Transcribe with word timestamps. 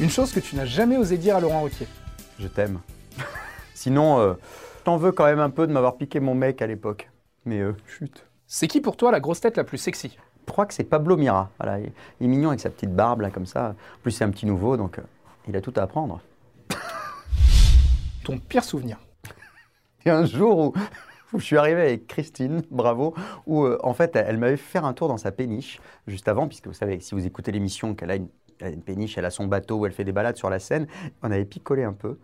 Une 0.00 0.10
chose 0.10 0.32
que 0.32 0.40
tu 0.40 0.56
n'as 0.56 0.64
jamais 0.64 0.96
osé 0.96 1.18
dire 1.18 1.36
à 1.36 1.40
Laurent 1.40 1.62
Ruquier. 1.62 1.86
Je 2.38 2.48
t'aime. 2.48 2.80
Sinon, 3.74 4.18
euh, 4.20 4.34
t'en 4.84 4.96
veux 4.96 5.12
quand 5.12 5.24
même 5.24 5.40
un 5.40 5.50
peu 5.50 5.66
de 5.66 5.72
m'avoir 5.72 5.96
piqué 5.96 6.18
mon 6.18 6.34
mec 6.34 6.62
à 6.62 6.66
l'époque. 6.66 7.10
Mais 7.44 7.60
euh, 7.60 7.74
chut. 7.86 8.26
C'est 8.46 8.68
qui 8.68 8.80
pour 8.80 8.96
toi 8.96 9.10
la 9.10 9.20
grosse 9.20 9.40
tête 9.40 9.56
la 9.56 9.64
plus 9.64 9.78
sexy? 9.78 10.18
Je 10.46 10.52
crois 10.52 10.66
que 10.66 10.74
c'est 10.74 10.84
Pablo 10.84 11.16
Mira. 11.16 11.50
Voilà, 11.58 11.78
il 11.78 11.92
il 12.20 12.26
est 12.26 12.28
mignon 12.28 12.48
avec 12.48 12.60
sa 12.60 12.70
petite 12.70 12.94
barbe 12.94 13.20
là 13.20 13.30
comme 13.30 13.46
ça. 13.46 13.70
En 13.70 14.02
plus, 14.02 14.12
c'est 14.12 14.24
un 14.24 14.30
petit 14.30 14.46
nouveau, 14.46 14.76
donc 14.76 14.98
euh, 14.98 15.02
il 15.48 15.56
a 15.56 15.60
tout 15.60 15.72
à 15.76 15.82
apprendre. 15.82 16.20
Ton 18.24 18.38
pire 18.38 18.64
souvenir 18.64 18.98
Il 20.04 20.08
y 20.08 20.10
a 20.10 20.16
un 20.16 20.26
jour 20.26 20.58
où, 20.58 20.74
où 21.32 21.38
je 21.38 21.44
suis 21.44 21.56
arrivé 21.56 21.80
avec 21.80 22.06
Christine, 22.06 22.62
bravo, 22.70 23.14
où 23.46 23.64
euh, 23.64 23.78
en 23.82 23.94
fait 23.94 24.14
elle 24.16 24.38
m'avait 24.38 24.56
fait 24.56 24.72
faire 24.72 24.84
un 24.84 24.92
tour 24.92 25.08
dans 25.08 25.16
sa 25.16 25.32
péniche 25.32 25.80
juste 26.06 26.28
avant, 26.28 26.46
puisque 26.46 26.66
vous 26.66 26.72
savez, 26.72 27.00
si 27.00 27.14
vous 27.14 27.26
écoutez 27.26 27.52
l'émission, 27.52 27.94
qu'elle 27.94 28.10
a 28.10 28.16
une, 28.16 28.28
elle 28.62 28.68
a 28.68 28.70
une 28.70 28.82
péniche, 28.82 29.18
elle 29.18 29.24
a 29.24 29.30
son 29.30 29.46
bateau 29.46 29.78
où 29.78 29.86
elle 29.86 29.92
fait 29.92 30.04
des 30.04 30.12
balades 30.12 30.36
sur 30.36 30.48
la 30.48 30.58
Seine, 30.58 30.86
on 31.22 31.30
avait 31.30 31.44
picolé 31.44 31.82
un 31.82 31.92
peu. 31.92 32.18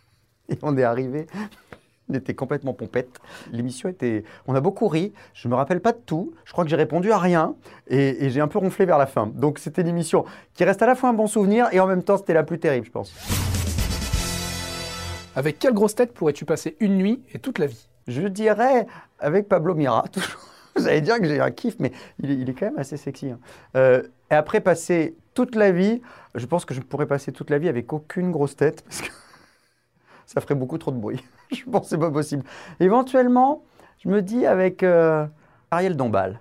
Et 0.48 0.58
on 0.62 0.76
est 0.76 0.82
arrivé, 0.82 1.26
on 2.08 2.14
était 2.14 2.34
complètement 2.34 2.74
pompette. 2.74 3.18
L'émission 3.52 3.88
était. 3.88 4.24
On 4.46 4.54
a 4.54 4.60
beaucoup 4.60 4.88
ri. 4.88 5.12
Je 5.32 5.48
me 5.48 5.54
rappelle 5.54 5.80
pas 5.80 5.92
de 5.92 6.00
tout. 6.04 6.34
Je 6.44 6.52
crois 6.52 6.64
que 6.64 6.70
j'ai 6.70 6.76
répondu 6.76 7.12
à 7.12 7.18
rien. 7.18 7.54
Et, 7.86 8.24
et 8.24 8.30
j'ai 8.30 8.40
un 8.40 8.48
peu 8.48 8.58
ronflé 8.58 8.84
vers 8.84 8.98
la 8.98 9.06
fin. 9.06 9.26
Donc 9.28 9.58
c'était 9.58 9.82
une 9.82 9.88
émission 9.88 10.24
qui 10.52 10.64
reste 10.64 10.82
à 10.82 10.86
la 10.86 10.96
fois 10.96 11.08
un 11.10 11.14
bon 11.14 11.26
souvenir 11.26 11.68
et 11.72 11.80
en 11.80 11.86
même 11.86 12.02
temps 12.02 12.18
c'était 12.18 12.34
la 12.34 12.42
plus 12.42 12.58
terrible, 12.58 12.86
je 12.86 12.90
pense. 12.92 13.14
Avec 15.36 15.58
quelle 15.58 15.72
grosse 15.74 15.94
tête 15.94 16.12
pourrais-tu 16.12 16.44
passer 16.44 16.76
une 16.80 16.96
nuit 16.96 17.22
et 17.32 17.38
toute 17.38 17.58
la 17.58 17.66
vie? 17.66 17.88
Je 18.06 18.22
dirais 18.22 18.86
avec 19.18 19.48
Pablo 19.48 19.74
Mira, 19.74 20.04
toujours. 20.12 20.40
Vous 20.76 20.88
allez 20.88 21.00
dire 21.00 21.18
que 21.18 21.24
j'ai 21.24 21.40
un 21.40 21.50
kiff, 21.52 21.76
mais 21.78 21.92
il 22.20 22.30
est, 22.30 22.34
il 22.34 22.50
est 22.50 22.54
quand 22.54 22.66
même 22.66 22.78
assez 22.78 22.96
sexy. 22.96 23.30
hein. 23.30 23.38
Euh, 23.76 24.02
et 24.30 24.34
après, 24.34 24.60
passer 24.60 25.14
toute 25.34 25.56
la 25.56 25.72
vie, 25.72 26.00
je 26.34 26.46
pense 26.46 26.64
que 26.64 26.74
je 26.74 26.80
pourrais 26.80 27.06
passer 27.06 27.32
toute 27.32 27.50
la 27.50 27.58
vie 27.58 27.68
avec 27.68 27.92
aucune 27.92 28.30
grosse 28.30 28.56
tête, 28.56 28.82
parce 28.84 29.02
que 29.02 29.08
ça 30.26 30.40
ferait 30.40 30.54
beaucoup 30.54 30.78
trop 30.78 30.90
de 30.92 30.96
bruit. 30.98 31.22
je 31.52 31.64
pense 31.64 31.82
que 31.82 31.88
c'est 31.88 31.98
pas 31.98 32.10
possible. 32.10 32.44
Éventuellement, 32.80 33.62
je 34.02 34.08
me 34.08 34.22
dis 34.22 34.46
avec 34.46 34.82
euh, 34.82 35.26
Ariel 35.70 35.96
Dombal, 35.96 36.40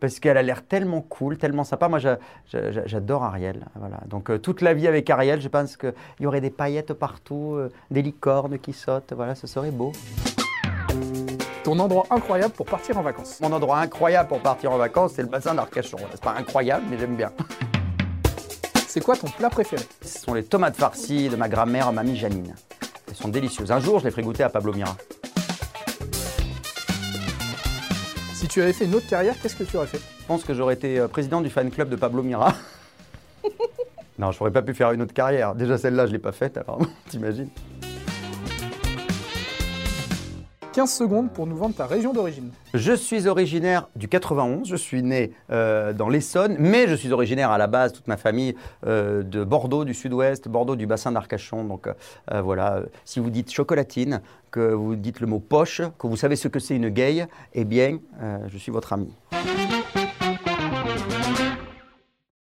parce 0.00 0.18
qu'elle 0.18 0.36
a 0.36 0.42
l'air 0.42 0.66
tellement 0.66 1.00
cool, 1.00 1.38
tellement 1.38 1.62
sympa. 1.62 1.88
Moi, 1.88 2.00
j'a- 2.00 2.18
j'a- 2.50 2.72
j'a- 2.72 2.86
j'adore 2.86 3.22
Ariel. 3.22 3.66
Voilà. 3.76 4.00
Donc, 4.06 4.30
euh, 4.30 4.38
toute 4.38 4.60
la 4.60 4.74
vie 4.74 4.88
avec 4.88 5.08
Ariel, 5.10 5.40
je 5.40 5.46
pense 5.48 5.76
qu'il 5.76 5.94
y 6.20 6.26
aurait 6.26 6.40
des 6.40 6.50
paillettes 6.50 6.92
partout, 6.92 7.54
euh, 7.54 7.70
des 7.92 8.02
licornes 8.02 8.58
qui 8.58 8.72
sautent. 8.72 9.12
Voilà, 9.14 9.36
ce 9.36 9.46
serait 9.46 9.70
beau. 9.70 9.92
Ton 11.62 11.78
endroit 11.78 12.06
incroyable 12.10 12.52
pour 12.54 12.66
partir 12.66 12.98
en 12.98 13.02
vacances 13.02 13.40
Mon 13.40 13.52
endroit 13.52 13.78
incroyable 13.78 14.28
pour 14.28 14.40
partir 14.40 14.72
en 14.72 14.78
vacances, 14.78 15.12
c'est 15.12 15.22
le 15.22 15.28
bassin 15.28 15.54
d'Arcachon. 15.54 15.98
C'est 16.10 16.20
pas 16.20 16.34
incroyable, 16.36 16.84
mais 16.90 16.98
j'aime 16.98 17.14
bien. 17.14 17.30
C'est 18.92 19.02
quoi 19.02 19.16
ton 19.16 19.28
plat 19.28 19.48
préféré 19.48 19.82
Ce 20.02 20.18
sont 20.18 20.34
les 20.34 20.44
tomates 20.44 20.76
farcies 20.76 21.30
de 21.30 21.36
ma 21.36 21.48
grand-mère, 21.48 21.90
mamie 21.94 22.14
Janine. 22.14 22.54
Elles 23.08 23.14
sont 23.14 23.28
délicieuses. 23.28 23.72
Un 23.72 23.80
jour, 23.80 24.00
je 24.00 24.04
les 24.04 24.10
ferai 24.10 24.20
goûter 24.20 24.42
à 24.42 24.50
Pablo 24.50 24.74
Mira. 24.74 24.94
Si 28.34 28.46
tu 28.48 28.60
avais 28.60 28.74
fait 28.74 28.84
une 28.84 28.94
autre 28.94 29.08
carrière, 29.08 29.34
qu'est-ce 29.40 29.56
que 29.56 29.64
tu 29.64 29.78
aurais 29.78 29.86
fait 29.86 29.96
Je 29.96 30.26
pense 30.26 30.44
que 30.44 30.52
j'aurais 30.52 30.74
été 30.74 30.98
euh, 30.98 31.08
président 31.08 31.40
du 31.40 31.48
fan 31.48 31.70
club 31.70 31.88
de 31.88 31.96
Pablo 31.96 32.22
Mira. 32.22 32.54
non, 34.18 34.30
je 34.30 34.38
n'aurais 34.38 34.52
pas 34.52 34.60
pu 34.60 34.74
faire 34.74 34.92
une 34.92 35.00
autre 35.00 35.14
carrière. 35.14 35.54
Déjà, 35.54 35.78
celle-là, 35.78 36.06
je 36.06 36.12
l'ai 36.12 36.18
pas 36.18 36.32
faite, 36.32 36.58
alors 36.58 36.80
t'imagines 37.08 37.48
15 40.72 40.90
secondes 40.90 41.30
pour 41.30 41.46
nous 41.46 41.56
vendre 41.56 41.74
ta 41.74 41.86
région 41.86 42.12
d'origine. 42.12 42.50
Je 42.72 42.92
suis 42.92 43.28
originaire 43.28 43.88
du 43.94 44.08
91, 44.08 44.66
je 44.66 44.76
suis 44.76 45.02
né 45.02 45.32
euh, 45.50 45.92
dans 45.92 46.08
l'Essonne, 46.08 46.56
mais 46.58 46.88
je 46.88 46.94
suis 46.94 47.12
originaire 47.12 47.50
à 47.50 47.58
la 47.58 47.66
base, 47.66 47.92
toute 47.92 48.08
ma 48.08 48.16
famille, 48.16 48.54
euh, 48.86 49.22
de 49.22 49.44
Bordeaux, 49.44 49.84
du 49.84 49.92
sud-ouest, 49.92 50.48
Bordeaux, 50.48 50.74
du 50.74 50.86
bassin 50.86 51.12
d'Arcachon. 51.12 51.64
Donc 51.64 51.86
euh, 51.86 52.40
voilà, 52.40 52.82
si 53.04 53.20
vous 53.20 53.30
dites 53.30 53.52
chocolatine, 53.52 54.22
que 54.50 54.72
vous 54.72 54.96
dites 54.96 55.20
le 55.20 55.26
mot 55.26 55.40
poche, 55.40 55.82
que 55.98 56.06
vous 56.06 56.16
savez 56.16 56.36
ce 56.36 56.48
que 56.48 56.58
c'est 56.58 56.76
une 56.76 56.88
gay, 56.88 57.26
eh 57.52 57.64
bien, 57.64 57.98
je 58.48 58.58
suis 58.58 58.72
votre 58.72 58.92
ami. 58.92 59.14